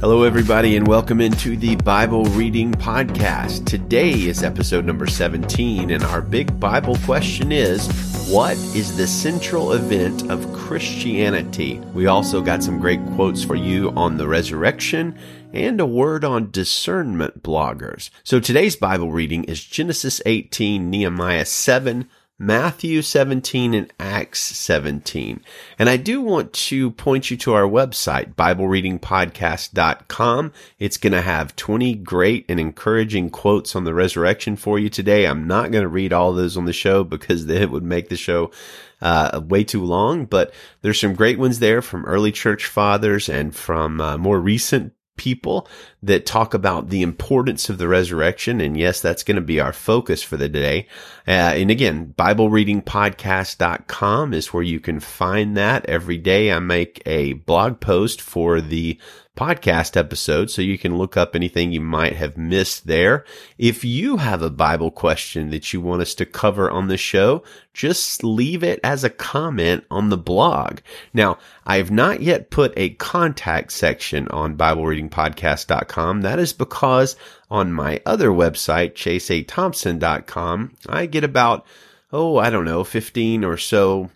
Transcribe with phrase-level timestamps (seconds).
[0.00, 3.66] Hello, everybody, and welcome into the Bible Reading Podcast.
[3.66, 7.88] Today is episode number 17, and our big Bible question is
[8.30, 11.80] What is the central event of Christianity?
[11.94, 15.18] We also got some great quotes for you on the resurrection
[15.52, 18.10] and a word on discernment bloggers.
[18.22, 22.08] So today's Bible reading is Genesis 18, Nehemiah 7,
[22.40, 25.40] Matthew 17 and Acts 17.
[25.76, 30.52] And I do want to point you to our website, BibleReadingPodcast.com.
[30.78, 35.26] It's going to have 20 great and encouraging quotes on the resurrection for you today.
[35.26, 38.16] I'm not going to read all those on the show because it would make the
[38.16, 38.52] show
[39.00, 43.52] uh, way too long, but there's some great ones there from early church fathers and
[43.54, 45.68] from uh, more recent people
[46.02, 48.62] that talk about the importance of the resurrection.
[48.62, 50.86] And yes, that's going to be our focus for the day.
[51.26, 56.52] Uh, and again, BibleReadingPodcast.com is where you can find that every day.
[56.52, 58.98] I make a blog post for the
[59.38, 63.24] podcast episode, so you can look up anything you might have missed there.
[63.56, 67.44] If you have a Bible question that you want us to cover on the show,
[67.72, 70.80] just leave it as a comment on the blog.
[71.14, 76.22] Now, I have not yet put a contact section on BibleReadingPodcast.com.
[76.22, 77.14] That is because
[77.48, 81.64] on my other website, chaseathompson.com, I get about,
[82.12, 84.10] oh, I don't know, 15 or so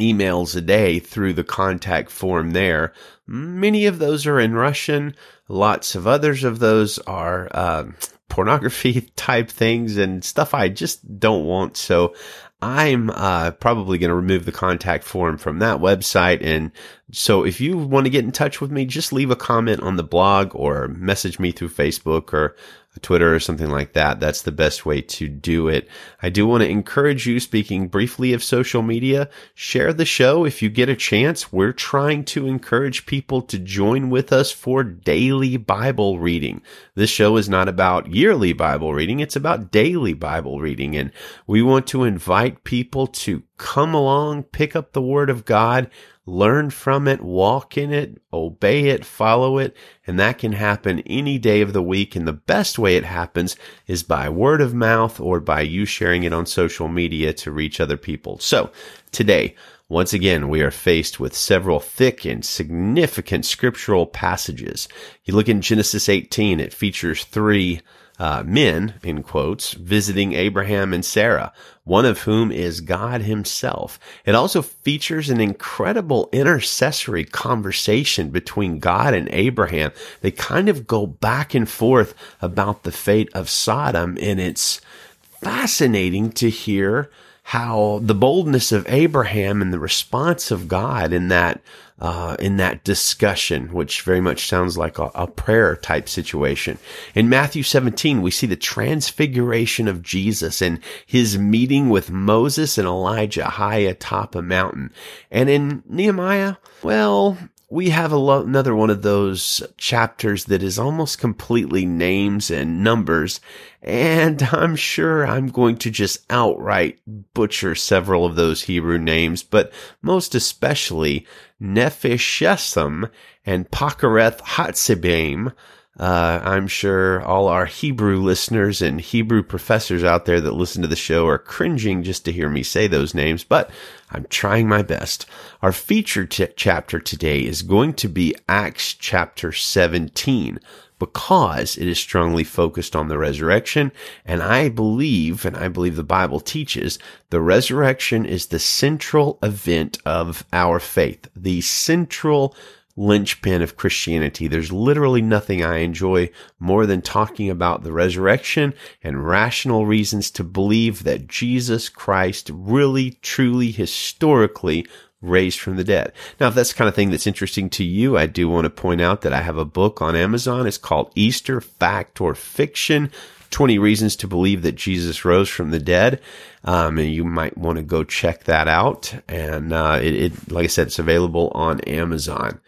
[0.00, 2.92] emails a day through the contact form there.
[3.26, 5.14] Many of those are in Russian.
[5.48, 7.84] Lots of others of those are uh,
[8.28, 11.76] pornography type things and stuff I just don't want.
[11.76, 12.14] So
[12.62, 16.44] I'm uh, probably going to remove the contact form from that website.
[16.44, 16.72] And
[17.10, 19.96] so if you want to get in touch with me, just leave a comment on
[19.96, 22.54] the blog or message me through Facebook or
[22.98, 24.18] Twitter or something like that.
[24.18, 25.88] That's the best way to do it.
[26.20, 30.60] I do want to encourage you, speaking briefly of social media, share the show if
[30.60, 31.52] you get a chance.
[31.52, 36.62] We're trying to encourage people to join with us for daily Bible reading.
[36.96, 39.20] This show is not about yearly Bible reading.
[39.20, 40.96] It's about daily Bible reading.
[40.96, 41.12] And
[41.46, 45.90] we want to invite people to come along, pick up the word of God,
[46.30, 49.76] learn from it, walk in it, obey it, follow it,
[50.06, 52.14] and that can happen any day of the week.
[52.14, 56.22] And the best way it happens is by word of mouth or by you sharing
[56.22, 58.38] it on social media to reach other people.
[58.38, 58.70] So
[59.10, 59.54] today,
[59.88, 64.86] once again, we are faced with several thick and significant scriptural passages.
[65.24, 67.80] You look in Genesis 18, it features three
[68.20, 71.54] uh, men, in quotes, visiting Abraham and Sarah,
[71.84, 73.98] one of whom is God himself.
[74.26, 79.92] It also features an incredible intercessory conversation between God and Abraham.
[80.20, 84.82] They kind of go back and forth about the fate of Sodom, and it's
[85.22, 87.10] fascinating to hear
[87.42, 91.60] how the boldness of Abraham and the response of God in that
[92.00, 96.78] uh, in that discussion, which very much sounds like a, a, prayer type situation.
[97.14, 102.88] In Matthew 17, we see the transfiguration of Jesus and his meeting with Moses and
[102.88, 104.92] Elijah high atop a mountain.
[105.30, 107.36] And in Nehemiah, well,
[107.70, 113.40] we have lo- another one of those chapters that is almost completely names and numbers.
[113.80, 116.98] And I'm sure I'm going to just outright
[117.32, 119.72] butcher several of those Hebrew names, but
[120.02, 121.26] most especially
[121.60, 123.08] Nepheshesam
[123.46, 125.52] and Pakareth Hatzibim.
[125.98, 130.88] Uh, I'm sure all our Hebrew listeners and Hebrew professors out there that listen to
[130.88, 133.70] the show are cringing just to hear me say those names, but
[134.10, 135.26] I'm trying my best.
[135.62, 140.60] Our featured t- chapter today is going to be Acts chapter 17
[141.00, 143.90] because it is strongly focused on the resurrection.
[144.24, 147.00] And I believe, and I believe the Bible teaches,
[147.30, 152.54] the resurrection is the central event of our faith, the central
[153.00, 154.46] linchpin of Christianity.
[154.46, 160.44] There's literally nothing I enjoy more than talking about the resurrection and rational reasons to
[160.44, 164.86] believe that Jesus Christ really, truly, historically
[165.22, 166.12] raised from the dead.
[166.38, 168.70] Now, if that's the kind of thing that's interesting to you, I do want to
[168.70, 170.66] point out that I have a book on Amazon.
[170.66, 173.10] It's called Easter Fact or Fiction.
[173.50, 176.20] 20 reasons to believe that Jesus rose from the dead.
[176.64, 179.14] Um, and you might want to go check that out.
[179.26, 182.60] And, uh, it, it, like I said, it's available on Amazon.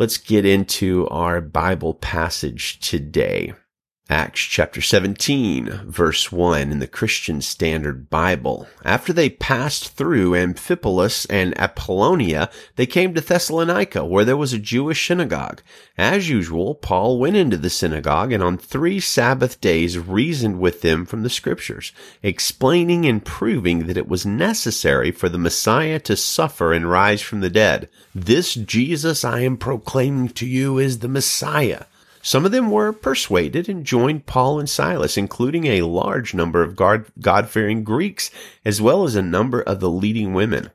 [0.00, 3.52] Let's get into our Bible passage today.
[4.10, 8.66] Acts chapter 17, verse 1 in the Christian Standard Bible.
[8.84, 14.58] After they passed through Amphipolis and Apollonia, they came to Thessalonica, where there was a
[14.58, 15.62] Jewish synagogue.
[15.96, 21.06] As usual, Paul went into the synagogue and on three Sabbath days reasoned with them
[21.06, 26.72] from the scriptures, explaining and proving that it was necessary for the Messiah to suffer
[26.72, 27.88] and rise from the dead.
[28.12, 31.84] This Jesus I am proclaiming to you is the Messiah.
[32.22, 36.76] Some of them were persuaded and joined Paul and Silas, including a large number of
[36.76, 38.30] God fearing Greeks,
[38.64, 40.70] as well as a number of the leading women.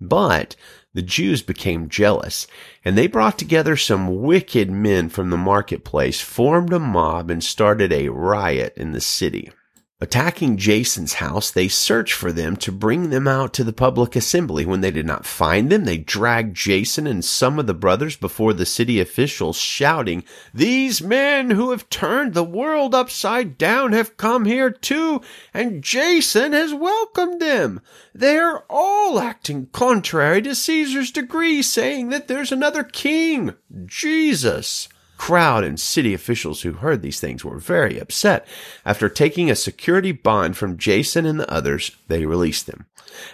[0.00, 0.56] But
[0.94, 2.46] the Jews became jealous,
[2.84, 7.92] and they brought together some wicked men from the marketplace, formed a mob, and started
[7.92, 9.50] a riot in the city.
[9.98, 14.66] Attacking Jason's house, they searched for them to bring them out to the public assembly.
[14.66, 18.52] When they did not find them, they dragged Jason and some of the brothers before
[18.52, 20.22] the city officials, shouting,
[20.52, 25.22] These men who have turned the world upside down have come here too,
[25.54, 27.80] and Jason has welcomed them.
[28.14, 33.54] They are all acting contrary to Caesar's decree, saying that there's another king,
[33.86, 38.46] Jesus crowd and city officials who heard these things were very upset.
[38.84, 42.86] After taking a security bond from Jason and the others, they released them.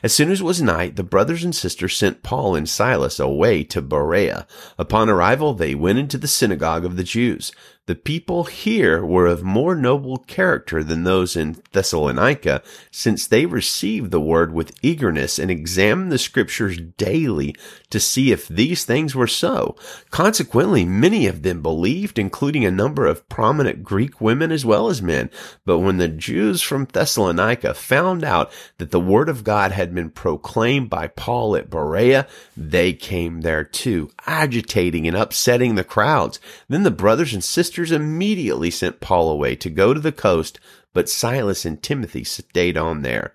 [0.03, 3.65] As soon as it was night, the brothers and sisters sent Paul and Silas away
[3.65, 4.47] to Berea.
[4.79, 7.53] Upon arrival, they went into the synagogue of the Jews.
[7.87, 12.63] The people here were of more noble character than those in Thessalonica,
[12.93, 17.57] since they received the word with eagerness and examined the scriptures daily
[17.91, 19.75] to see if these things were so.
[20.11, 25.03] Consequently, many of them believed, including a number of prominent Greek women as well as
[25.03, 25.29] men.
[25.67, 30.11] But when the Jews from Thessalonica found out that the word of God had been
[30.11, 36.39] proclaimed by Paul at Berea, they came there too, agitating and upsetting the crowds.
[36.69, 40.61] Then the brothers and sisters sisters immediately sent Paul away to go to the coast,
[40.93, 43.33] but Silas and Timothy stayed on there.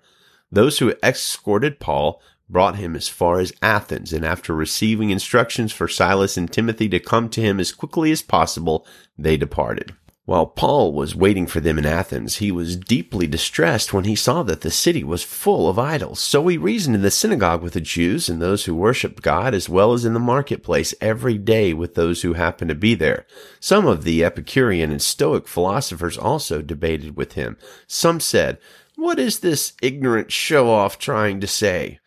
[0.52, 5.88] Those who escorted Paul brought him as far as Athens, and after receiving instructions for
[5.88, 8.86] Silas and Timothy to come to him as quickly as possible,
[9.18, 9.96] they departed.
[10.28, 14.42] While Paul was waiting for them in Athens, he was deeply distressed when he saw
[14.42, 16.20] that the city was full of idols.
[16.20, 19.70] So he reasoned in the synagogue with the Jews and those who worshiped God, as
[19.70, 23.24] well as in the marketplace every day with those who happened to be there.
[23.58, 27.56] Some of the Epicurean and Stoic philosophers also debated with him.
[27.86, 28.58] Some said,
[28.96, 32.00] What is this ignorant show off trying to say?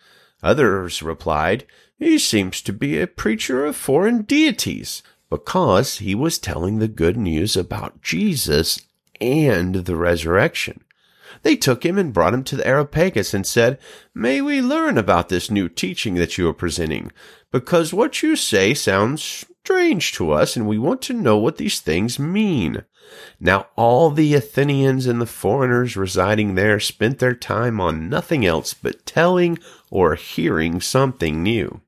[0.43, 1.65] Others replied,
[1.97, 7.15] He seems to be a preacher of foreign deities because he was telling the good
[7.15, 8.81] news about Jesus
[9.21, 10.83] and the resurrection.
[11.43, 13.79] They took him and brought him to the Areopagus and said,
[14.13, 17.13] May we learn about this new teaching that you are presenting,
[17.49, 21.79] because what you say sounds strange to us, and we want to know what these
[21.79, 22.83] things mean.
[23.39, 28.73] Now all the Athenians and the foreigners residing there spent their time on nothing else
[28.73, 31.79] but telling or hearing something new.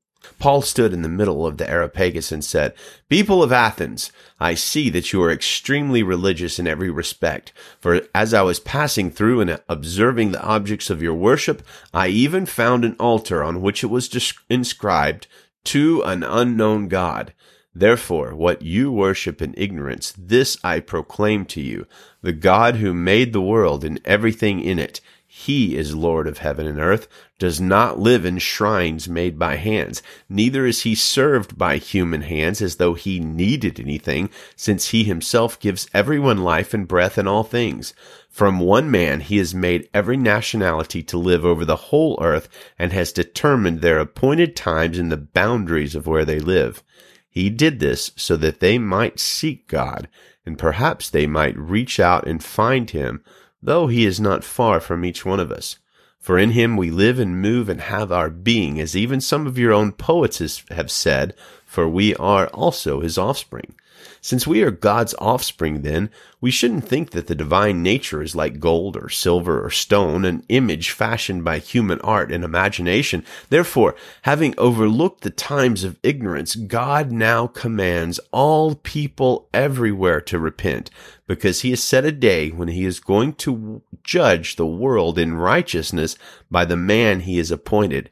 [0.43, 2.73] Paul stood in the middle of the Areopagus and said,
[3.07, 4.11] People of Athens,
[4.41, 7.53] I see that you are extremely religious in every respect.
[7.79, 12.45] For as I was passing through and observing the objects of your worship, I even
[12.45, 15.27] found an altar on which it was inscribed,
[15.63, 17.33] To an unknown God.
[17.73, 21.87] Therefore, what you worship in ignorance, this I proclaim to you,
[22.21, 24.99] the God who made the world and everything in it,
[25.35, 27.07] he is Lord of heaven and earth,
[27.39, 32.61] does not live in shrines made by hands, neither is he served by human hands
[32.61, 37.43] as though he needed anything, since he himself gives everyone life and breath and all
[37.43, 37.95] things.
[38.29, 42.47] From one man he has made every nationality to live over the whole earth
[42.77, 46.83] and has determined their appointed times and the boundaries of where they live.
[47.27, 50.07] He did this so that they might seek God,
[50.45, 53.23] and perhaps they might reach out and find him,
[53.63, 55.79] though he is not far from each one of us.
[56.19, 59.57] For in him we live and move and have our being, as even some of
[59.57, 61.33] your own poets have said,
[61.65, 63.75] for we are also his offspring.
[64.21, 66.09] Since we are God's offspring, then,
[66.41, 70.43] we shouldn't think that the divine nature is like gold or silver or stone, an
[70.49, 73.23] image fashioned by human art and imagination.
[73.49, 80.89] Therefore, having overlooked the times of ignorance, God now commands all people everywhere to repent,
[81.27, 85.35] because he has set a day when he is going to judge the world in
[85.35, 86.17] righteousness
[86.51, 88.09] by the man he has appointed.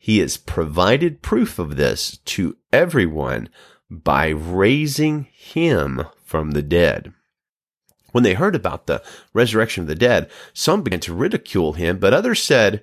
[0.00, 3.48] He has provided proof of this to everyone
[3.90, 7.12] by raising him from the dead.
[8.12, 9.02] When they heard about the
[9.32, 12.82] resurrection of the dead, some began to ridicule him, but others said,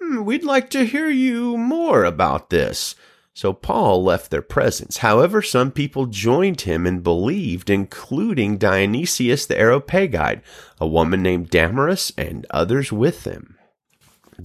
[0.00, 2.94] hmm, We'd like to hear you more about this.
[3.38, 4.96] So Paul left their presence.
[4.96, 10.42] However, some people joined him and believed, including Dionysius the Areopagite,
[10.80, 13.56] a woman named Damaris, and others with them.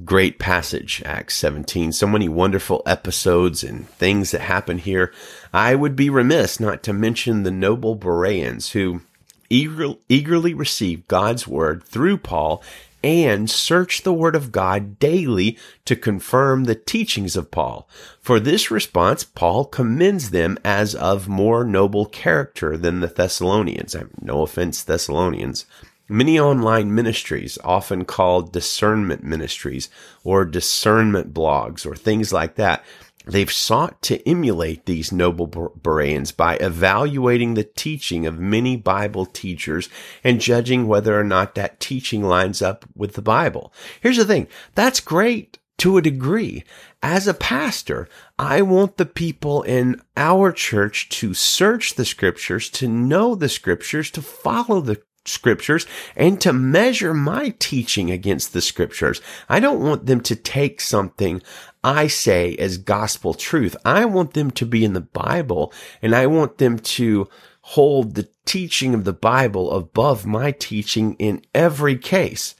[0.05, 1.91] Great passage, Acts 17.
[1.91, 5.11] So many wonderful episodes and things that happen here.
[5.53, 9.01] I would be remiss not to mention the noble Bereans who
[9.49, 12.63] eagerly received God's word through Paul
[13.03, 17.87] and search the Word of God daily to confirm the teachings of Paul.
[18.21, 23.95] For this response, Paul commends them as of more noble character than the Thessalonians.
[24.21, 25.65] No offense, Thessalonians.
[26.07, 29.89] Many online ministries, often called discernment ministries
[30.23, 32.83] or discernment blogs or things like that,
[33.25, 39.89] They've sought to emulate these noble Bereans by evaluating the teaching of many Bible teachers
[40.23, 43.73] and judging whether or not that teaching lines up with the Bible.
[44.01, 44.47] Here's the thing.
[44.75, 46.63] That's great to a degree.
[47.01, 52.87] As a pastor, I want the people in our church to search the scriptures, to
[52.87, 59.21] know the scriptures, to follow the scriptures and to measure my teaching against the scriptures.
[59.47, 61.41] I don't want them to take something
[61.83, 63.75] I say as gospel truth.
[63.83, 67.27] I want them to be in the Bible and I want them to
[67.61, 72.55] hold the teaching of the Bible above my teaching in every case.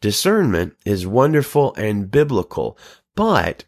[0.00, 2.78] Discernment is wonderful and biblical,
[3.14, 3.64] but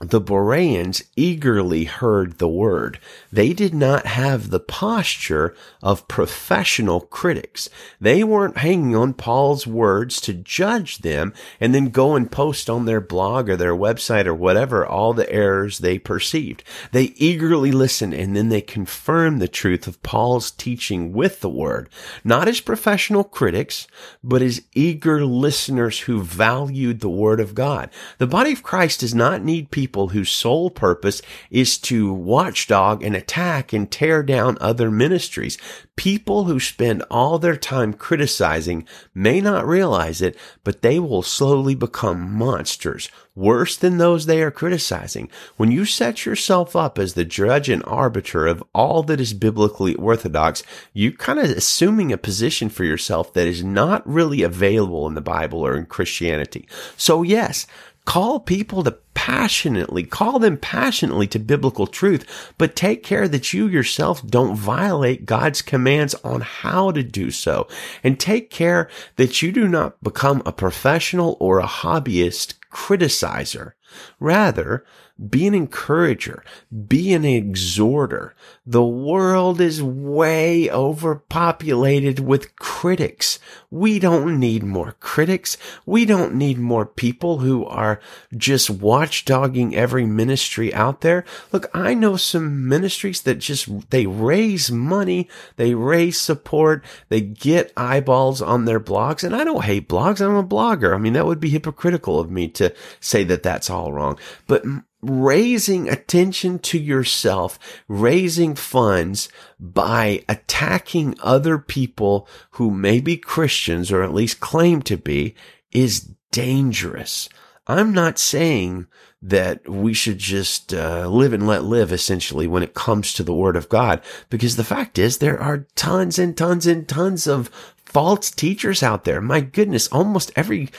[0.00, 2.98] the Bereans eagerly heard the word.
[3.32, 7.70] They did not have the posture of professional critics.
[8.00, 12.86] They weren't hanging on Paul's words to judge them and then go and post on
[12.86, 16.64] their blog or their website or whatever all the errors they perceived.
[16.92, 21.88] They eagerly listened and then they confirmed the truth of Paul's teaching with the word,
[22.24, 23.86] not as professional critics,
[24.24, 27.90] but as eager listeners who valued the word of God.
[28.18, 33.19] The body of Christ does not need people whose sole purpose is to watchdog and
[33.20, 35.58] attack and tear down other ministries.
[35.96, 41.74] People who spend all their time criticizing may not realize it, but they will slowly
[41.74, 45.28] become monsters, worse than those they are criticizing.
[45.58, 49.94] When you set yourself up as the judge and arbiter of all that is biblically
[49.96, 50.62] orthodox,
[50.94, 55.20] you're kind of assuming a position for yourself that is not really available in the
[55.20, 56.66] Bible or in Christianity.
[56.96, 57.66] So yes,
[58.04, 63.68] Call people to passionately, call them passionately to biblical truth, but take care that you
[63.68, 67.68] yourself don't violate God's commands on how to do so.
[68.02, 73.72] And take care that you do not become a professional or a hobbyist criticizer.
[74.18, 74.84] Rather,
[75.28, 76.42] be an encourager.
[76.88, 78.34] Be an exhorter.
[78.64, 83.38] The world is way overpopulated with critics.
[83.70, 85.58] We don't need more critics.
[85.84, 88.00] We don't need more people who are
[88.36, 91.24] just watchdogging every ministry out there.
[91.52, 95.28] Look, I know some ministries that just, they raise money.
[95.56, 96.84] They raise support.
[97.08, 99.22] They get eyeballs on their blogs.
[99.22, 100.20] And I don't hate blogs.
[100.20, 100.94] I'm a blogger.
[100.94, 104.18] I mean, that would be hypocritical of me to say that that's all wrong.
[104.46, 104.64] But
[105.02, 109.28] raising attention to yourself, raising funds
[109.58, 115.34] by attacking other people who may be Christians or at least claim to be
[115.72, 117.28] is dangerous.
[117.66, 118.86] I'm not saying
[119.22, 123.34] that we should just uh, live and let live essentially when it comes to the
[123.34, 127.48] word of God because the fact is there are tons and tons and tons of
[127.84, 129.20] false teachers out there.
[129.20, 130.70] My goodness, almost every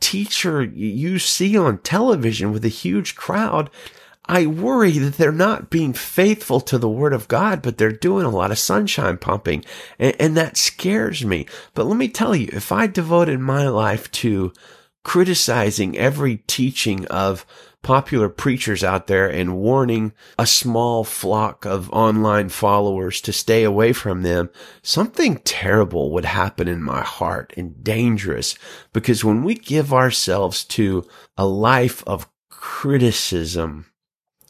[0.00, 3.70] teacher you see on television with a huge crowd,
[4.26, 8.24] I worry that they're not being faithful to the word of God, but they're doing
[8.24, 9.64] a lot of sunshine pumping.
[9.98, 11.46] And, and, that scares me.
[11.74, 14.52] But let me tell you, if I devoted my life to
[15.02, 17.44] criticizing every teaching of
[17.82, 23.92] popular preachers out there and warning a small flock of online followers to stay away
[23.92, 24.50] from them,
[24.82, 28.56] something terrible would happen in my heart and dangerous
[28.92, 31.06] because when we give ourselves to
[31.36, 33.86] a life of criticism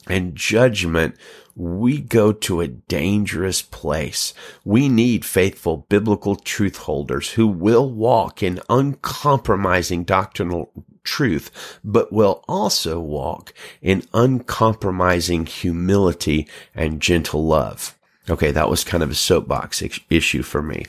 [0.06, 1.16] and judgment,
[1.54, 4.32] we go to a dangerous place.
[4.64, 10.72] We need faithful biblical truth holders who will walk in uncompromising doctrinal
[11.04, 13.52] truth, but will also walk
[13.82, 17.96] in uncompromising humility and gentle love.
[18.28, 20.86] Okay, that was kind of a soapbox issue for me.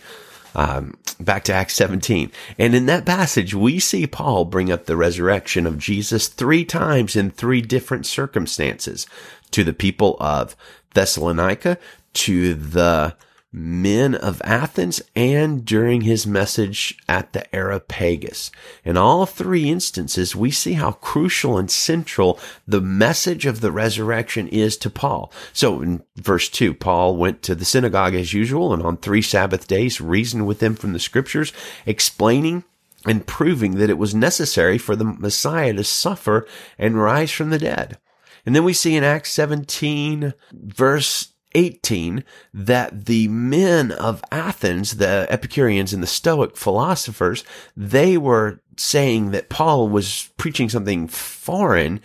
[0.53, 2.31] Um, back to Acts 17.
[2.57, 7.15] And in that passage, we see Paul bring up the resurrection of Jesus three times
[7.15, 9.07] in three different circumstances
[9.51, 10.55] to the people of
[10.93, 11.77] Thessalonica,
[12.13, 13.15] to the
[13.53, 18.49] men of Athens and during his message at the Areopagus.
[18.85, 24.47] In all three instances, we see how crucial and central the message of the resurrection
[24.47, 25.33] is to Paul.
[25.51, 29.67] So in verse two, Paul went to the synagogue as usual and on three Sabbath
[29.67, 31.51] days reasoned with them from the scriptures,
[31.85, 32.63] explaining
[33.05, 37.59] and proving that it was necessary for the Messiah to suffer and rise from the
[37.59, 37.97] dead.
[38.45, 45.27] And then we see in Acts 17 verse 18 that the men of Athens, the
[45.29, 47.43] Epicureans and the Stoic philosophers,
[47.75, 52.01] they were saying that Paul was preaching something foreign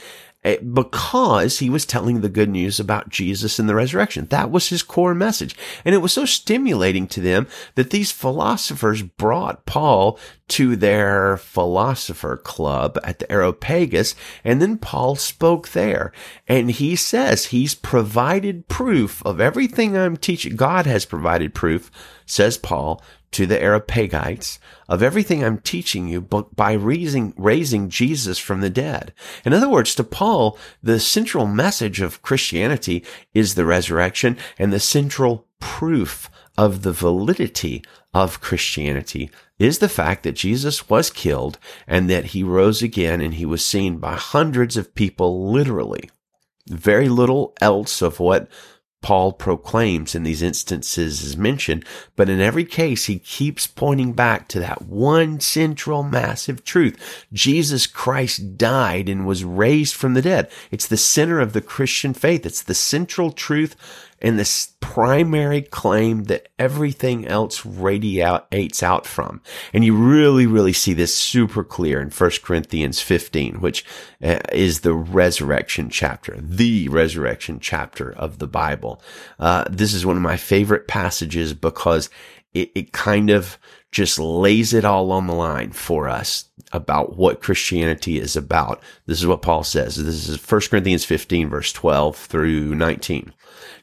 [0.47, 4.27] Eh, because he was telling the good news about Jesus and the resurrection.
[4.27, 5.57] That was his core message.
[5.85, 12.37] And it was so stimulating to them that these philosophers brought Paul to their philosopher
[12.37, 14.15] club at the Areopagus.
[14.45, 16.13] And then Paul spoke there
[16.47, 20.55] and he says he's provided proof of everything I'm teaching.
[20.55, 21.91] God has provided proof,
[22.25, 28.39] says Paul, to the Areopagites of everything I'm teaching you but by raising, raising Jesus
[28.39, 29.13] from the dead.
[29.45, 33.05] In other words, to Paul, the central message of Christianity
[33.35, 37.83] is the resurrection and the central proof of the validity
[38.15, 43.35] of Christianity is the fact that Jesus was killed and that he rose again and
[43.35, 46.11] he was seen by hundreds of people literally.
[46.69, 48.49] Very little else of what
[49.07, 51.85] Paul proclaims in these instances is mentioned,
[52.17, 57.25] but in every case, he keeps pointing back to that one central massive truth.
[57.33, 60.51] Jesus Christ died and was raised from the dead.
[60.73, 62.45] It's the center of the Christian faith.
[62.45, 63.77] It's the central truth
[64.21, 69.43] and this primary claim that everything else radiates out from.
[69.73, 73.85] And you really, really see this super clear in 1 Corinthians 15, which
[74.23, 79.03] uh, is the resurrection chapter, the resurrection chapter of the Bible.
[79.39, 82.09] Uh, this is one of my favorite passages because
[82.55, 83.59] it, it kind of
[83.93, 88.83] just lays it all on the line for us about what Christianity is about.
[89.07, 89.97] This is what Paul says.
[89.97, 93.33] This is 1 Corinthians 15 verse 12 through 19.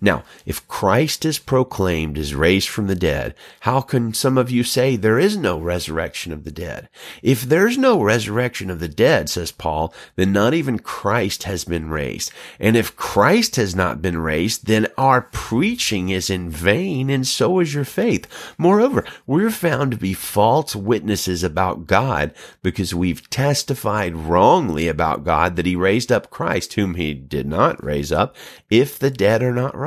[0.03, 4.62] Now, if Christ is proclaimed as raised from the dead, how can some of you
[4.62, 6.89] say there is no resurrection of the dead?
[7.22, 11.89] If there's no resurrection of the dead, says Paul, then not even Christ has been
[11.89, 12.33] raised.
[12.60, 17.62] And if Christ has not been raised, then our preaching is in vain and so
[17.62, 18.27] is your faith.
[18.57, 25.55] Moreover, we're found to be false witnesses about God because we've testified wrongly about God
[25.55, 28.36] that he raised up Christ, whom he did not raise up,
[28.69, 29.77] if the dead are not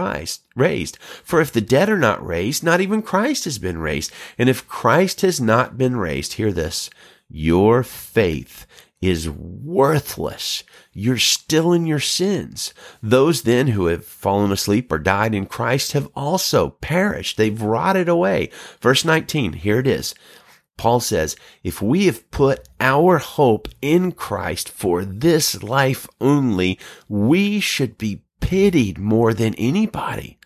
[0.54, 0.98] raised.
[1.24, 4.12] For if the dead are not raised, not even Christ has been raised.
[4.38, 6.90] And if Christ has not been raised, hear this,
[7.28, 8.66] your faith
[9.00, 10.64] is worthless.
[10.92, 12.72] You're still in your sins.
[13.02, 17.36] Those then who have fallen asleep or died in Christ have also perished.
[17.36, 18.50] They've rotted away.
[18.80, 20.14] Verse 19, here it is.
[20.78, 27.60] Paul says, if we have put our hope in Christ for this life only, we
[27.60, 30.38] should be pitied more than anybody.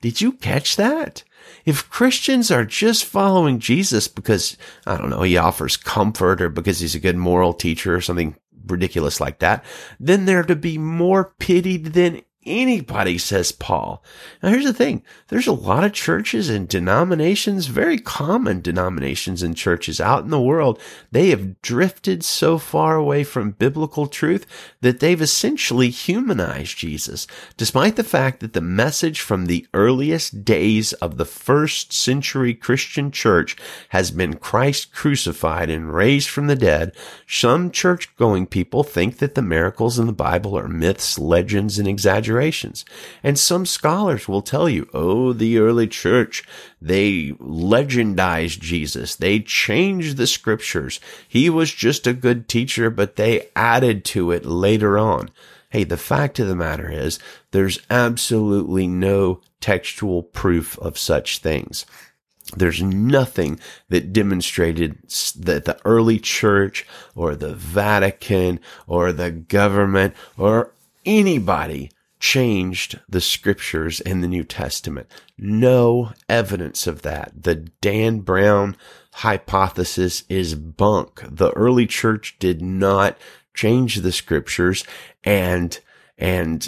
[0.00, 1.24] Did you catch that?
[1.64, 6.80] If Christians are just following Jesus because, I don't know, he offers comfort or because
[6.80, 9.64] he's a good moral teacher or something ridiculous like that,
[9.98, 14.02] then they're to be more pitied than anybody, says Paul.
[14.42, 15.02] Now here's the thing.
[15.28, 20.40] There's a lot of churches and denominations, very common denominations and churches out in the
[20.40, 20.78] world.
[21.10, 24.46] They have drifted so far away from biblical truth
[24.80, 27.26] that they've essentially humanized Jesus.
[27.56, 33.10] Despite the fact that the message from the earliest days of the first century Christian
[33.10, 33.56] church
[33.88, 36.94] has been Christ crucified and raised from the dead,
[37.26, 41.88] some church going people think that the miracles in the Bible are myths, legends, and
[41.88, 42.84] exaggerations exaggerations.
[43.22, 46.44] And some scholars will tell you, oh, the early church,
[46.80, 49.16] they legendized Jesus.
[49.16, 51.00] They changed the scriptures.
[51.28, 55.30] He was just a good teacher, but they added to it later on.
[55.70, 57.18] Hey, the fact of the matter is
[57.50, 61.86] there's absolutely no textual proof of such things.
[62.56, 64.98] There's nothing that demonstrated
[65.38, 70.70] that the early church or the Vatican or the government or
[71.06, 71.90] anybody
[72.24, 75.06] changed the scriptures in the New Testament.
[75.36, 77.30] No evidence of that.
[77.36, 78.78] The Dan Brown
[79.12, 81.20] hypothesis is bunk.
[81.28, 83.18] The early church did not
[83.52, 84.84] change the scriptures
[85.22, 85.78] and,
[86.16, 86.66] and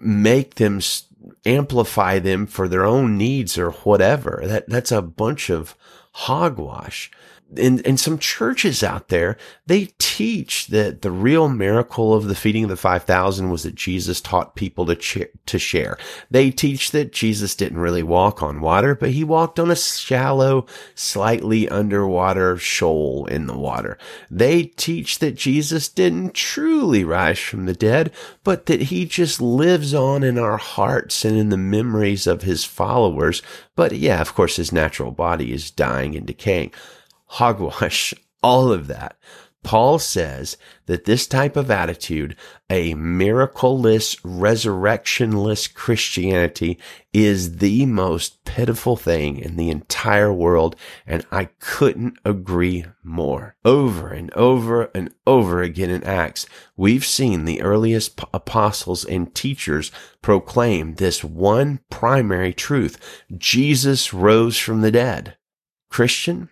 [0.00, 0.80] make them
[1.46, 4.42] amplify them for their own needs or whatever.
[4.46, 5.76] That, that's a bunch of
[6.10, 7.08] hogwash
[7.56, 12.64] in, in some churches out there, they teach that the real miracle of the feeding
[12.64, 15.96] of the 5,000 was that Jesus taught people to, ch- to share.
[16.30, 20.66] They teach that Jesus didn't really walk on water, but he walked on a shallow,
[20.94, 23.96] slightly underwater shoal in the water.
[24.30, 28.12] They teach that Jesus didn't truly rise from the dead,
[28.44, 32.64] but that he just lives on in our hearts and in the memories of his
[32.64, 33.42] followers.
[33.74, 36.72] But yeah, of course, his natural body is dying and decaying
[37.28, 39.16] hogwash, all of that.
[39.64, 42.36] Paul says that this type of attitude,
[42.70, 46.78] a miracleless, resurrectionless Christianity
[47.12, 50.76] is the most pitiful thing in the entire world.
[51.06, 53.56] And I couldn't agree more.
[53.64, 59.90] Over and over and over again in Acts, we've seen the earliest apostles and teachers
[60.22, 63.24] proclaim this one primary truth.
[63.36, 65.36] Jesus rose from the dead.
[65.90, 66.48] Christian,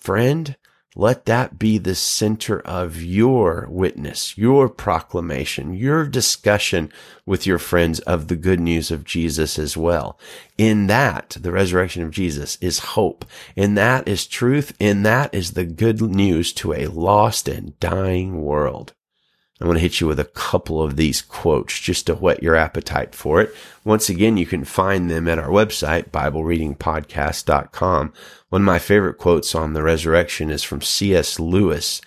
[0.00, 0.56] Friend,
[0.96, 6.90] let that be the center of your witness, your proclamation, your discussion
[7.26, 10.18] with your friends of the good news of Jesus as well.
[10.56, 13.26] In that, the resurrection of Jesus is hope.
[13.54, 14.74] In that is truth.
[14.80, 18.94] In that is the good news to a lost and dying world.
[19.60, 22.56] I want to hit you with a couple of these quotes just to whet your
[22.56, 23.54] appetite for it.
[23.84, 28.12] Once again, you can find them at our website, BibleReadingPodcast.com.
[28.48, 31.38] One of my favorite quotes on the resurrection is from C.S.
[31.38, 32.00] Lewis,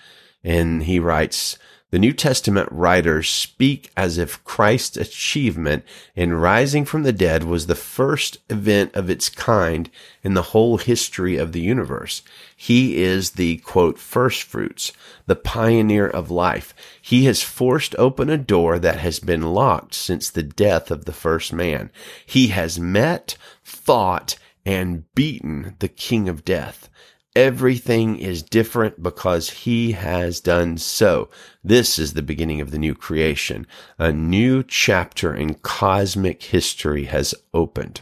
[0.44, 1.60] and he writes,
[1.94, 5.84] the New Testament writers speak as if Christ's achievement
[6.16, 9.92] in rising from the dead was the first event of its kind
[10.24, 12.24] in the whole history of the universe.
[12.56, 14.92] He is the quote, first fruits,
[15.28, 16.74] the pioneer of life.
[17.00, 21.14] He has forced open a door that has been locked since the death of the
[21.14, 21.92] first man.
[22.26, 26.90] He has met, fought, and beaten the king of death.
[27.36, 31.30] Everything is different because he has done so.
[31.63, 33.65] This is the beginning of the new creation.
[33.98, 38.02] A new chapter in cosmic history has opened.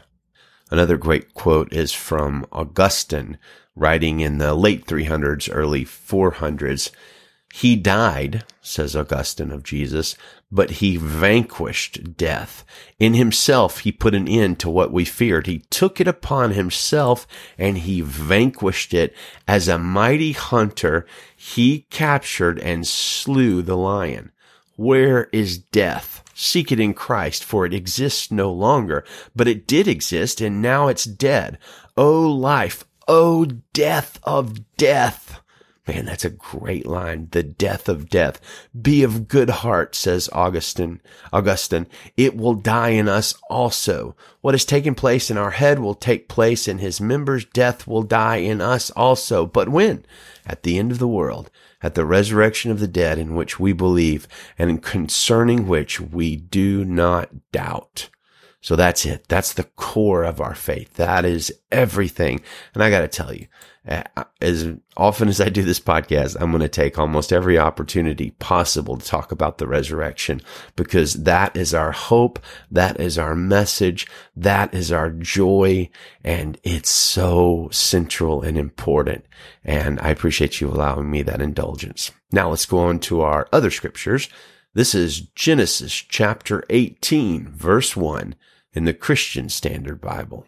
[0.70, 3.38] Another great quote is from Augustine,
[3.74, 6.91] writing in the late 300s, early 400s.
[7.54, 10.17] He died, says Augustine of Jesus,
[10.52, 12.66] but he vanquished death.
[13.00, 15.48] In himself, he put an end to what we feared.
[15.48, 17.26] He took it upon himself
[17.58, 19.16] and he vanquished it.
[19.48, 24.32] As a mighty hunter, he captured and slew the lion.
[24.76, 26.24] Where is death?
[26.34, 30.88] Seek it in Christ, for it exists no longer, but it did exist and now
[30.88, 31.60] it's dead.
[31.96, 35.41] O life, O death of death.
[35.88, 37.30] Man, that's a great line.
[37.32, 38.39] The death of death.
[38.80, 41.02] Be of good heart, says Augustine.
[41.34, 44.15] Augustine, it will die in us also.
[44.41, 47.46] What has taken place in our head will take place in his members.
[47.46, 49.48] Death will die in us also.
[49.48, 50.06] But when?
[50.46, 51.50] At the end of the world,
[51.82, 54.28] at the resurrection of the dead in which we believe
[54.60, 58.10] and concerning which we do not doubt.
[58.62, 59.28] So that's it.
[59.28, 60.94] That's the core of our faith.
[60.94, 62.41] That is everything.
[62.76, 63.48] And I got to tell you,
[63.88, 64.04] Uh,
[64.39, 68.96] as often as I do this podcast, I'm going to take almost every opportunity possible
[68.96, 70.41] to talk about the resurrection
[70.76, 72.38] because that is our hope.
[72.70, 74.06] That is our message.
[74.36, 75.89] That is our joy.
[76.24, 79.26] And it's so central and important.
[79.63, 82.12] And I appreciate you allowing me that indulgence.
[82.32, 84.30] Now let's go on to our other scriptures.
[84.76, 88.36] This is Genesis chapter 18, verse 1
[88.74, 90.46] in the Christian Standard Bible.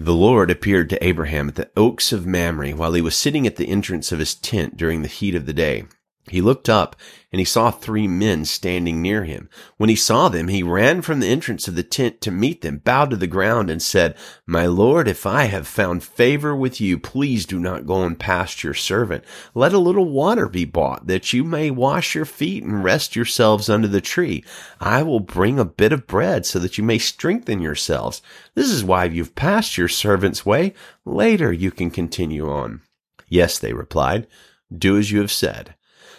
[0.00, 3.56] The Lord appeared to Abraham at the oaks of Mamre while he was sitting at
[3.56, 5.86] the entrance of his tent during the heat of the day.
[6.28, 6.96] He looked up
[7.30, 9.50] and he saw three men standing near him.
[9.76, 12.78] When he saw them, he ran from the entrance of the tent to meet them,
[12.78, 16.98] bowed to the ground and said, My Lord, if I have found favor with you,
[16.98, 19.24] please do not go and past your servant.
[19.54, 23.68] Let a little water be bought that you may wash your feet and rest yourselves
[23.68, 24.42] under the tree.
[24.80, 28.22] I will bring a bit of bread so that you may strengthen yourselves.
[28.54, 30.72] This is why you've passed your servant's way.
[31.04, 32.80] Later you can continue on.
[33.28, 34.26] Yes, they replied.
[34.76, 35.74] Do as you have said.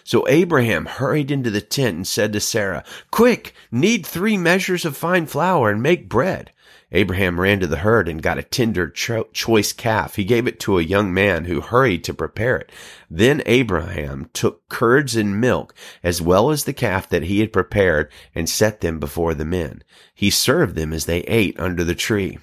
[0.09, 4.97] So Abraham hurried into the tent and said to Sarah, Quick, knead three measures of
[4.97, 6.51] fine flour and make bread.
[6.91, 10.15] Abraham ran to the herd and got a tender cho- choice calf.
[10.15, 12.71] He gave it to a young man who hurried to prepare it.
[13.07, 18.11] Then Abraham took curds and milk as well as the calf that he had prepared
[18.33, 19.83] and set them before the men.
[20.15, 22.39] He served them as they ate under the tree.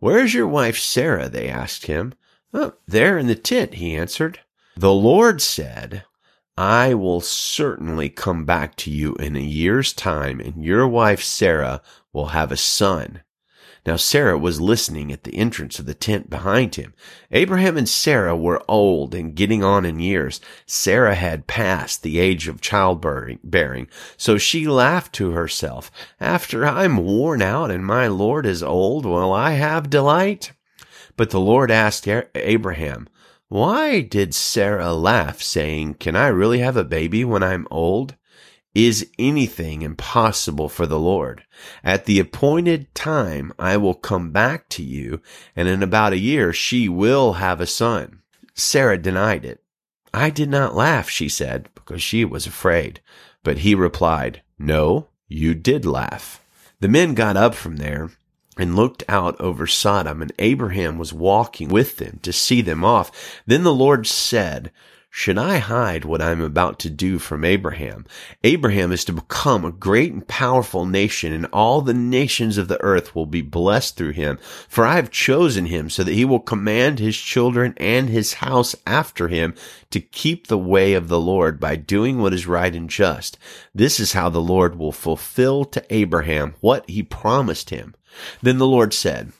[0.00, 1.28] Where's your wife Sarah?
[1.28, 2.14] They asked him.
[2.52, 4.40] Oh, there in the tent, he answered.
[4.76, 6.04] The Lord said,
[6.60, 11.80] I will certainly come back to you in a year's time and your wife Sarah
[12.12, 13.22] will have a son.
[13.86, 16.92] Now Sarah was listening at the entrance of the tent behind him.
[17.30, 20.38] Abraham and Sarah were old and getting on in years.
[20.66, 27.40] Sarah had passed the age of childbearing, so she laughed to herself, After I'm worn
[27.40, 30.52] out and my Lord is old, will I have delight?
[31.16, 33.08] But the Lord asked Abraham,
[33.50, 38.14] Why did Sarah laugh, saying, Can I really have a baby when I'm old?
[38.76, 41.42] Is anything impossible for the Lord?
[41.82, 45.20] At the appointed time, I will come back to you,
[45.56, 48.22] and in about a year she will have a son.
[48.54, 49.64] Sarah denied it.
[50.14, 53.00] I did not laugh, she said, because she was afraid.
[53.42, 56.40] But he replied, No, you did laugh.
[56.78, 58.10] The men got up from there
[58.60, 63.40] and looked out over Sodom, and Abraham was walking with them to see them off.
[63.46, 64.70] Then the Lord said,
[65.12, 68.06] should I hide what I am about to do from Abraham?
[68.44, 72.80] Abraham is to become a great and powerful nation, and all the nations of the
[72.80, 74.38] earth will be blessed through him.
[74.68, 78.76] For I have chosen him so that he will command his children and his house
[78.86, 79.56] after him
[79.90, 83.36] to keep the way of the Lord by doing what is right and just.
[83.74, 87.94] This is how the Lord will fulfill to Abraham what he promised him.
[88.42, 89.32] Then the Lord said,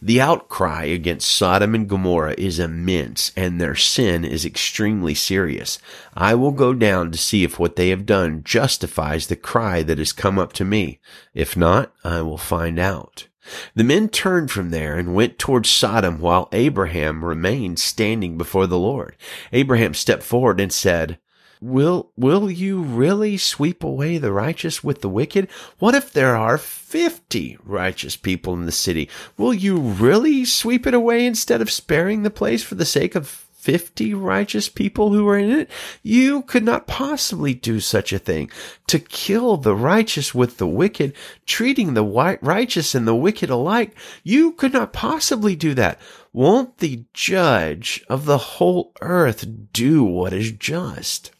[0.00, 5.80] the outcry against Sodom and Gomorrah is immense, and their sin is extremely serious.
[6.14, 9.98] I will go down to see if what they have done justifies the cry that
[9.98, 11.00] has come up to me.
[11.34, 13.26] If not, I will find out.
[13.74, 18.78] The men turned from there and went towards Sodom while Abraham remained standing before the
[18.78, 19.16] Lord.
[19.52, 21.18] Abraham stepped forward and said,
[21.60, 25.48] Will, will you really sweep away the righteous with the wicked?
[25.78, 29.08] What if there are 50 righteous people in the city?
[29.36, 33.26] Will you really sweep it away instead of sparing the place for the sake of
[33.58, 35.68] 50 righteous people who are in it?
[36.02, 38.50] You could not possibly do such a thing.
[38.86, 41.12] To kill the righteous with the wicked,
[41.44, 42.04] treating the
[42.40, 45.98] righteous and the wicked alike, you could not possibly do that.
[46.32, 51.32] Won't the judge of the whole earth do what is just?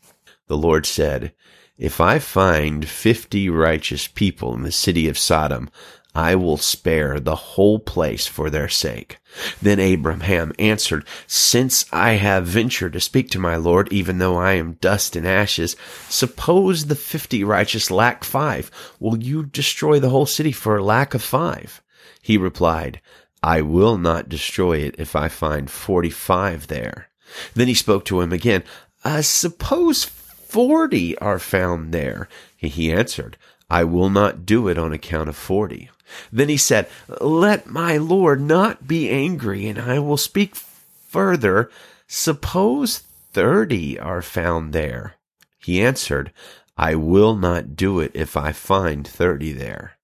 [0.48, 1.32] The Lord said,
[1.78, 5.70] If I find fifty righteous people in the city of Sodom,
[6.14, 9.18] I will spare the whole place for their sake.
[9.62, 14.54] Then Abraham answered, Since I have ventured to speak to my Lord, even though I
[14.54, 15.76] am dust and ashes,
[16.08, 18.70] suppose the fifty righteous lack five.
[18.98, 21.82] Will you destroy the whole city for lack of five?
[22.20, 23.00] He replied,
[23.42, 27.11] I will not destroy it if I find forty-five there.
[27.54, 28.64] Then he spoke to him again,
[29.04, 30.04] uh, Suppose
[30.48, 32.28] forty are found there.
[32.56, 33.37] He answered,
[33.70, 35.90] I will not do it on account of forty.
[36.32, 36.88] Then he said,
[37.20, 41.70] Let my Lord not be angry, and I will speak further.
[42.06, 43.00] Suppose
[43.32, 45.14] thirty are found there.
[45.58, 46.32] He answered,
[46.76, 49.98] I will not do it if I find thirty there.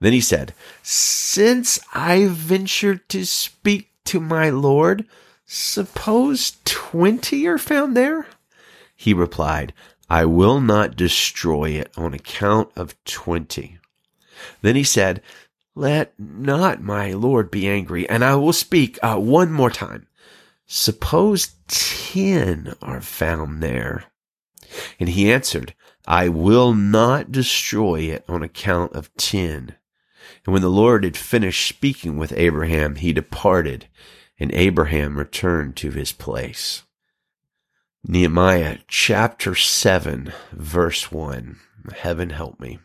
[0.00, 5.04] Then he said, Since I ventured to speak to my Lord,
[5.46, 8.26] suppose twenty are found there?
[9.00, 9.72] He replied,
[10.10, 13.78] I will not destroy it on account of twenty.
[14.60, 15.22] Then he said,
[15.74, 20.06] Let not my Lord be angry, and I will speak uh, one more time.
[20.66, 24.04] Suppose ten are found there.
[25.00, 25.72] And he answered,
[26.06, 29.76] I will not destroy it on account of ten.
[30.44, 33.88] And when the Lord had finished speaking with Abraham, he departed,
[34.38, 36.82] and Abraham returned to his place.
[38.06, 41.60] Nehemiah chapter 7, verse 1.
[41.94, 42.78] Heaven help me.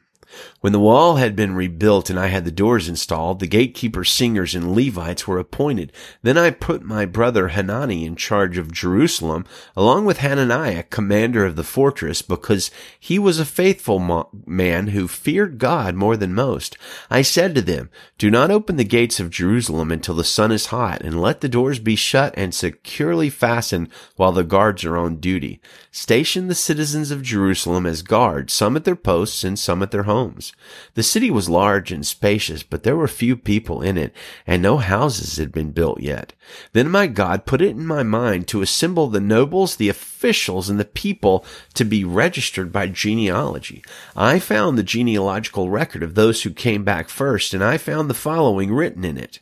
[0.61, 4.55] When the wall had been rebuilt and I had the doors installed, the gatekeepers, singers,
[4.55, 5.91] and Levites were appointed.
[6.23, 9.45] Then I put my brother Hanani in charge of Jerusalem,
[9.75, 15.59] along with Hananiah, commander of the fortress, because he was a faithful man who feared
[15.59, 16.77] God more than most.
[17.11, 20.67] I said to them, Do not open the gates of Jerusalem until the sun is
[20.67, 25.17] hot, and let the doors be shut and securely fastened while the guards are on
[25.17, 25.61] duty.
[25.91, 30.03] Station the citizens of Jerusalem as guards, some at their posts and some at their
[30.03, 30.53] homes homes.
[30.95, 34.13] The city was large and spacious, but there were few people in it,
[34.47, 36.33] and no houses had been built yet.
[36.73, 40.79] Then my God put it in my mind to assemble the nobles, the officials, and
[40.79, 43.83] the people to be registered by genealogy.
[44.15, 48.13] I found the genealogical record of those who came back first, and I found the
[48.13, 49.39] following written in it.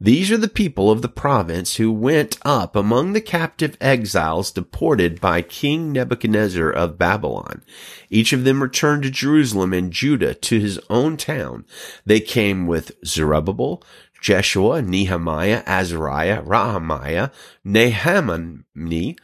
[0.00, 5.20] These are the people of the province who went up among the captive exiles deported
[5.20, 7.62] by King Nebuchadnezzar of Babylon.
[8.08, 11.64] Each of them returned to Jerusalem and Judah to his own town.
[12.06, 13.82] They came with Zerubbabel,
[14.22, 17.32] Jeshua, Nehemiah, Azariah, Rahamiah,
[17.66, 19.18] Nahamani,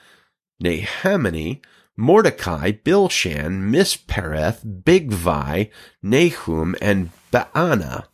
[0.60, 1.60] Nahamani,
[1.96, 5.70] Mordecai, Bilshan, Mispereth, Bigvai,
[6.02, 8.08] Nahum, and Baana.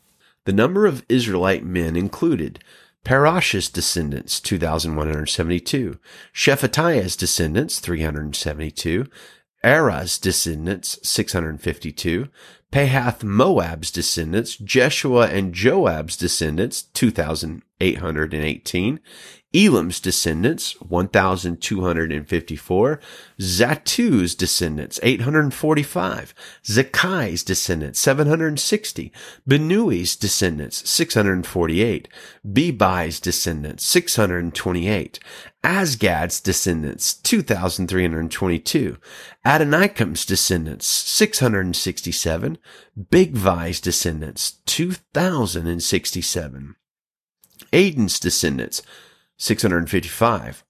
[0.44, 2.62] The number of Israelite men included
[3.04, 5.98] Parosh's descendants, 2,172.
[6.32, 9.06] Shephatiah's descendants, 372.
[9.62, 12.28] Arah's descendants, 652.
[12.72, 19.00] Pahath Moab's descendants, Jeshua and Joab's descendants, 2,818.
[19.52, 23.00] Elam's descendants, 1,254.
[23.40, 26.34] Zattu's descendants, 845.
[26.64, 29.12] Zaccai's descendants, 760.
[29.48, 32.08] Binnui's descendants, 648.
[32.46, 35.18] Bebi's descendants, 628.
[35.64, 38.98] Azgad's descendants, 2,322.
[39.44, 42.56] Adonikam's descendants, 667.
[43.10, 46.76] Bigvai's descendants, 2,067.
[47.72, 48.82] Adin's descendants,
[49.40, 50.64] 655.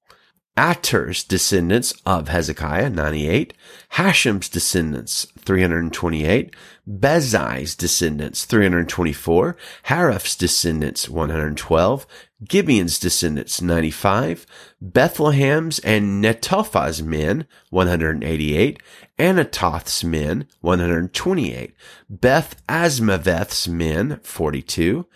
[0.57, 3.55] Ater's descendants of Hezekiah, 98.
[3.91, 6.55] Hashum's descendants, 328.
[6.89, 9.57] Bezai's descendants, 324.
[9.85, 12.07] Hariph's descendants, 112.
[12.47, 14.47] Gibeon's descendants, 95.
[14.81, 18.81] Bethlehem's and Netophah's men, 188.
[19.19, 21.75] Anathoth's men, 128.
[22.09, 25.07] Beth Azmaveth's men, 42.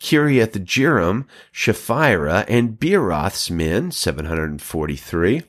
[0.00, 5.42] Kiriath Jearim, Shephirah, and Beeroth's men, 743.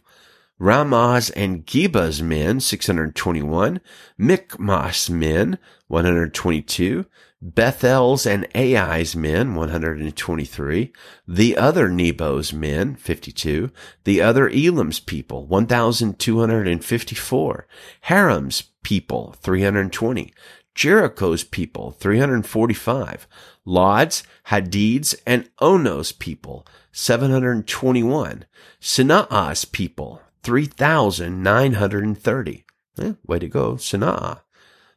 [0.59, 3.79] Ramah's and Geba's men, 621.
[4.19, 7.05] Michmash's men, 122.
[7.43, 10.93] Bethel's and Ai's men, 123.
[11.27, 13.71] The other Nebo's men, 52.
[14.03, 17.67] The other Elam's people, 1,254.
[18.01, 20.31] Harim's people, 320.
[20.81, 23.27] Jericho's people, 345.
[23.65, 28.45] Lod's, Hadid's, and Ono's people, 721.
[28.81, 32.65] Senaah's people, 3,930.
[32.97, 34.39] Eh, way to go, Sinaah.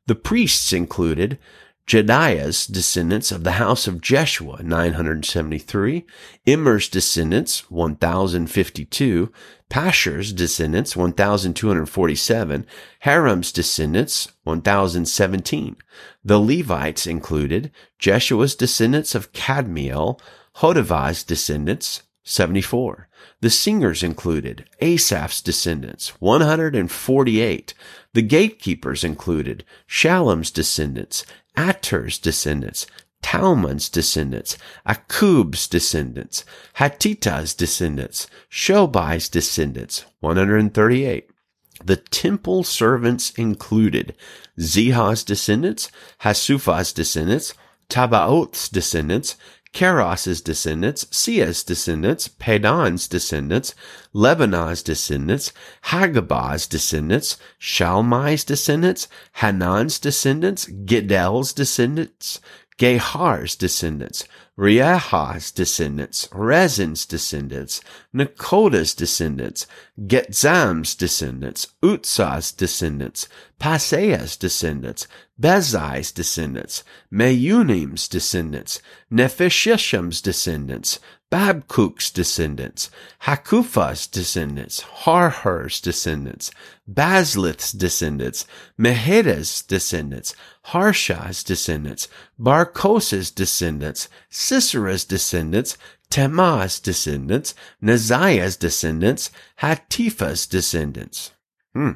[0.06, 1.38] The priests included
[1.86, 6.06] Jedaiah's descendants of the house of Jeshua, 973,
[6.46, 9.30] Immer's descendants, 1052,
[9.68, 12.66] Pashhur's descendants, 1247,
[13.00, 15.76] Harim's descendants, 1017.
[16.24, 20.18] The Levites included Jeshua's descendants of Kadmiel,
[20.56, 23.08] Hodevah's descendants, 74.
[23.40, 27.74] The singers included Asaph's descendants, 148.
[28.14, 32.86] The gatekeepers included Shallum's descendants, Ater's descendants,
[33.22, 36.44] Talmon's descendants, Akkub's descendants,
[36.76, 41.30] Hatita's descendants, Shobai's descendants, 138.
[41.84, 44.14] The temple servants included
[44.60, 45.90] Ziha's descendants,
[46.20, 47.54] Hasupha's descendants,
[47.88, 49.36] Tabbaoth's descendants,
[49.74, 53.74] Keros's descendants, Sia's descendants, Padon's descendants,
[54.12, 55.52] Lebanon's descendants,
[55.86, 62.40] Hagaba's descendants, Shalmai's descendants, Hanan's descendants, Giddel's descendants,
[62.76, 64.24] Gahar's descendants,
[64.58, 67.80] Reaiah's descendants, Rezin's descendants,
[68.12, 69.66] Nekoda's descendants,
[70.00, 73.28] Getzam's descendants, Utsah's descendants,
[73.60, 75.06] Paseah's descendants,
[75.40, 76.82] Besai's descendants,
[77.12, 80.98] Meunim's descendants, Nephushesim's descendants,
[81.34, 82.90] Babkuk's descendants,
[83.22, 86.52] Hakupha's descendants, Harhur's descendants,
[86.88, 88.46] Bazlith's descendants,
[88.78, 92.06] Mehida's descendants, Harsha's descendants,
[92.38, 95.76] Barkos's descendants, Sisera's descendants,
[96.08, 101.32] Temah's descendants, Neziah's descendants, Hatipha's descendants.
[101.74, 101.94] Hmm.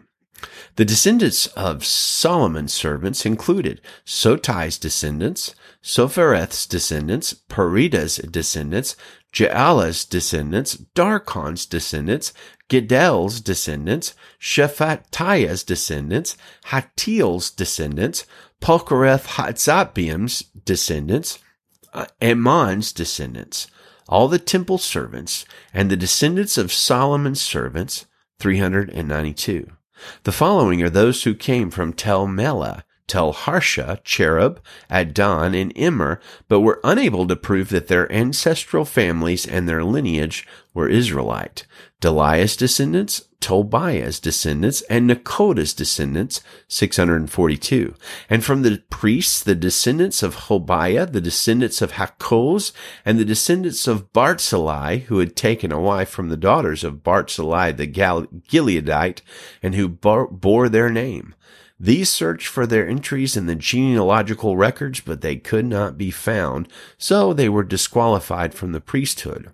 [0.76, 8.94] The descendants of Solomon's servants included Sotai's descendants, Sophereth's descendants, Perida's descendants,
[9.32, 12.32] Jaala's descendants, Darkon's descendants,
[12.68, 18.24] Giddel's descendants, Shephatiah's descendants, Hattil's descendants,
[18.60, 21.38] Pokereth Hatzabiam's descendants,
[21.92, 23.68] uh, Amon's descendants,
[24.08, 28.06] all the temple servants, and the descendants of Solomon's servants,
[28.38, 29.70] 392.
[30.24, 36.20] The following are those who came from Tel Melah, Tel Harsha, Cherub, Addon, and Immer,
[36.46, 41.66] but were unable to prove that their ancestral families and their lineage were Israelite.
[42.00, 47.94] Delaiah's descendants, Tobiah's descendants, and Nekoda's descendants, 642.
[48.30, 52.72] And from the priests, the descendants of Hobaiah, the descendants of Hakkoz,
[53.04, 57.72] and the descendants of Barzillai, who had taken a wife from the daughters of Barzillai
[57.72, 59.22] the Gileadite,
[59.60, 61.34] and who bore their name.
[61.80, 66.68] These searched for their entries in the genealogical records, but they could not be found,
[66.96, 69.52] so they were disqualified from the priesthood.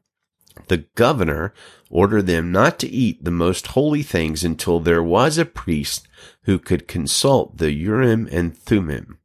[0.68, 1.52] The governor
[1.90, 6.08] ordered them not to eat the most holy things until there was a priest
[6.42, 9.18] who could consult the Urim and Thummim.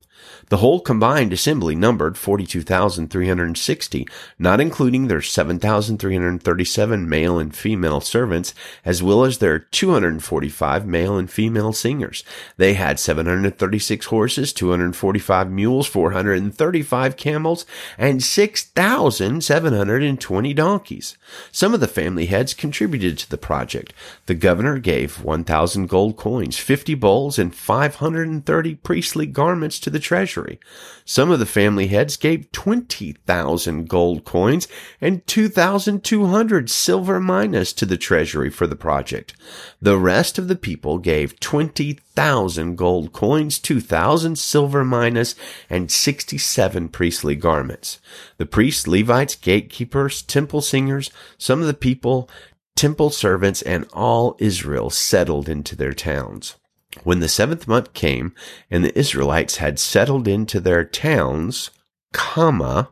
[0.49, 4.07] The whole combined assembly numbered 42,360,
[4.39, 11.29] not including their 7,337 male and female servants, as well as their 245 male and
[11.29, 12.23] female singers.
[12.57, 21.15] They had 736 horses, 245 mules, 435 camels, and 6,720 donkeys.
[21.51, 23.93] Some of the family heads contributed to the project.
[24.25, 30.38] The governor gave 1,000 gold coins, 50 bowls, and 530 priestly garments to the treasury
[30.39, 30.59] treasury.
[31.05, 34.67] Some of the family heads gave 20,000 gold coins
[35.01, 39.33] and 2,200 silver minas to the treasury for the project.
[39.81, 45.35] The rest of the people gave 20,000 gold coins, 2,000 silver minas,
[45.69, 47.99] and 67 priestly garments.
[48.37, 52.29] The priests, Levites, gatekeepers, temple singers, some of the people,
[52.75, 56.55] temple servants, and all Israel settled into their towns.
[57.03, 58.33] When the seventh month came
[58.69, 61.71] and the Israelites had settled into their towns,
[62.13, 62.89] comma,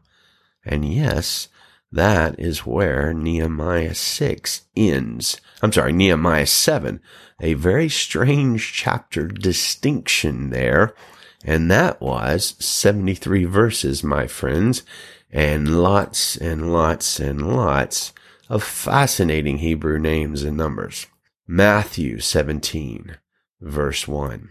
[0.65, 1.49] and yes,
[1.91, 5.39] that is where Nehemiah 6 ends.
[5.61, 6.99] I'm sorry, Nehemiah 7.
[7.41, 10.93] A very strange chapter distinction there.
[11.45, 14.83] And that was 73 verses, my friends,
[15.31, 18.13] and lots and lots and lots
[18.49, 21.07] of fascinating Hebrew names and numbers.
[21.47, 23.17] Matthew 17
[23.61, 24.49] verse 1.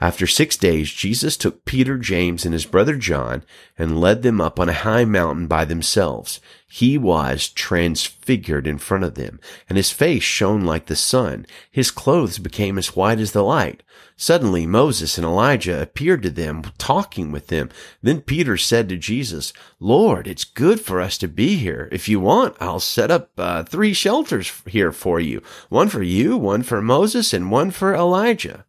[0.00, 3.44] After six days, Jesus took Peter, James, and his brother John
[3.78, 6.40] and led them up on a high mountain by themselves.
[6.72, 11.46] He was transfigured in front of them, and his face shone like the sun.
[11.70, 13.82] His clothes became as white as the light.
[14.16, 17.70] Suddenly Moses and Elijah appeared to them, talking with them.
[18.02, 21.88] Then Peter said to Jesus, Lord, it's good for us to be here.
[21.90, 25.42] If you want, I'll set up uh, three shelters here for you.
[25.70, 28.64] One for you, one for Moses, and one for Elijah.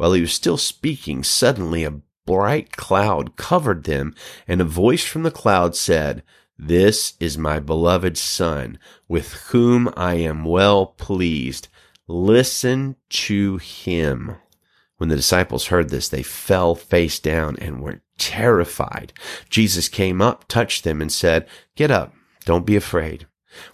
[0.00, 4.14] While he was still speaking, suddenly a bright cloud covered them,
[4.48, 6.22] and a voice from the cloud said,
[6.58, 8.78] This is my beloved Son,
[9.08, 11.68] with whom I am well pleased.
[12.08, 14.36] Listen to him.
[14.96, 19.12] When the disciples heard this, they fell face down and were terrified.
[19.50, 21.46] Jesus came up, touched them, and said,
[21.76, 22.14] Get up,
[22.46, 23.26] don't be afraid.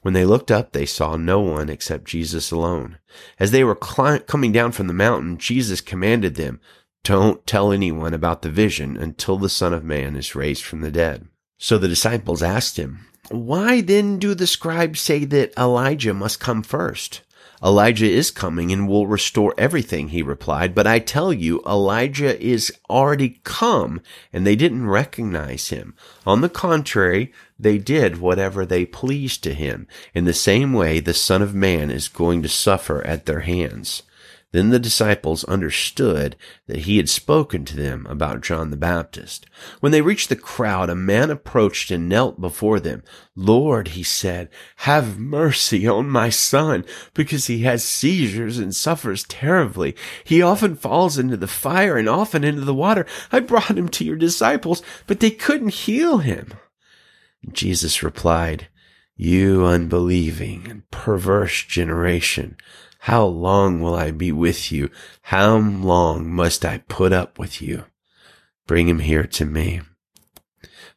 [0.02, 2.98] When they looked up, they saw no one except Jesus alone.
[3.38, 6.60] As they were coming down from the mountain, Jesus commanded them,
[7.04, 10.90] Don't tell anyone about the vision until the Son of Man is raised from the
[10.90, 11.28] dead.
[11.58, 16.62] So the disciples asked him, Why then do the scribes say that Elijah must come
[16.62, 17.22] first?
[17.62, 20.74] Elijah is coming and will restore everything, he replied.
[20.74, 24.02] But I tell you, Elijah is already come
[24.32, 25.94] and they didn't recognize him.
[26.26, 29.86] On the contrary, they did whatever they pleased to him.
[30.14, 34.02] In the same way, the Son of Man is going to suffer at their hands.
[34.52, 36.36] Then the disciples understood
[36.66, 39.44] that he had spoken to them about John the Baptist.
[39.80, 43.02] When they reached the crowd, a man approached and knelt before them.
[43.34, 49.96] Lord, he said, have mercy on my son, because he has seizures and suffers terribly.
[50.24, 53.04] He often falls into the fire and often into the water.
[53.32, 56.52] I brought him to your disciples, but they couldn't heal him.
[57.52, 58.68] Jesus replied,
[59.16, 62.56] You unbelieving and perverse generation,
[63.00, 64.90] how long will I be with you?
[65.22, 67.84] How long must I put up with you?
[68.66, 69.80] Bring him here to me.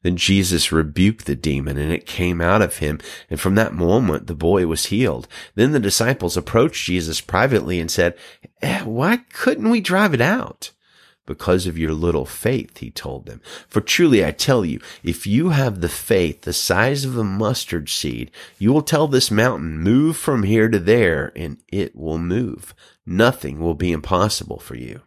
[0.02, 3.00] Then Jesus rebuked the demon and it came out of him.
[3.30, 5.28] And from that moment, the boy was healed.
[5.56, 8.18] Then the disciples approached Jesus privately and said,
[8.62, 10.72] eh, why couldn't we drive it out?
[11.30, 13.40] Because of your little faith, he told them.
[13.68, 17.88] For truly I tell you, if you have the faith the size of a mustard
[17.88, 22.74] seed, you will tell this mountain, move from here to there, and it will move.
[23.06, 25.02] Nothing will be impossible for you.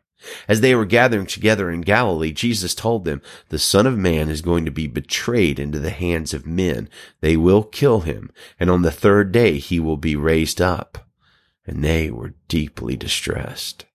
[0.46, 4.42] As they were gathering together in Galilee, Jesus told them, the Son of Man is
[4.42, 6.88] going to be betrayed into the hands of men.
[7.20, 11.08] They will kill him, and on the third day he will be raised up.
[11.66, 13.86] And they were deeply distressed.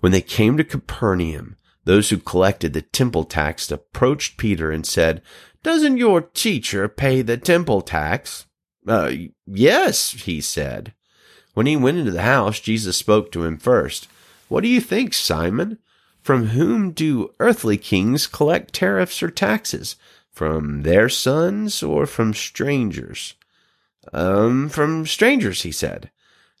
[0.00, 1.56] When they came to Capernaum,
[1.88, 5.22] those who collected the temple tax approached Peter and said,
[5.62, 8.44] Doesn't your teacher pay the temple tax?
[8.86, 9.10] Uh,
[9.46, 10.92] yes, he said.
[11.54, 14.06] When he went into the house, Jesus spoke to him first.
[14.48, 15.78] What do you think, Simon?
[16.20, 19.96] From whom do earthly kings collect tariffs or taxes?
[20.30, 23.32] From their sons or from strangers?
[24.12, 26.10] Um, from strangers, he said.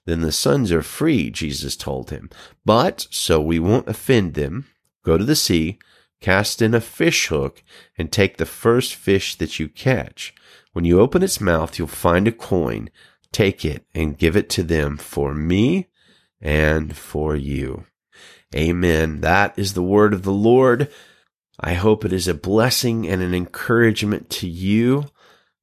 [0.06, 2.30] Then the sons are free, Jesus told him.
[2.64, 4.64] But, so we won't offend them,
[5.08, 5.78] Go to the sea,
[6.20, 7.62] cast in a fish hook,
[7.96, 10.34] and take the first fish that you catch.
[10.74, 12.90] When you open its mouth, you'll find a coin.
[13.32, 15.86] Take it and give it to them for me
[16.42, 17.86] and for you.
[18.54, 19.22] Amen.
[19.22, 20.92] That is the word of the Lord.
[21.58, 25.06] I hope it is a blessing and an encouragement to you.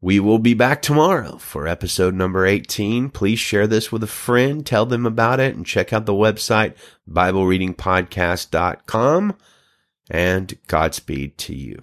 [0.06, 3.10] We will be back tomorrow for episode number 18.
[3.10, 6.76] Please share this with a friend, tell them about it, and check out the website,
[7.10, 9.36] BibleReadingPodcast.com.
[10.12, 11.82] And Godspeed to you.